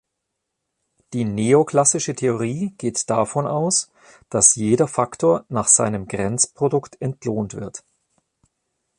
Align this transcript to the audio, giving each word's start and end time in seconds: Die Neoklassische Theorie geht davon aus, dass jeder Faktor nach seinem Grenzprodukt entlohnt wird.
Die 1.13 1.25
Neoklassische 1.25 2.15
Theorie 2.15 2.73
geht 2.79 3.07
davon 3.07 3.45
aus, 3.45 3.91
dass 4.31 4.55
jeder 4.55 4.87
Faktor 4.87 5.45
nach 5.47 5.67
seinem 5.67 6.07
Grenzprodukt 6.07 6.99
entlohnt 6.99 7.53
wird. 7.53 7.83